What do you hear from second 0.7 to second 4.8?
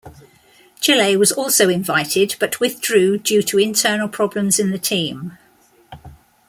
Chile was also invited but withdrew due to internal problems in the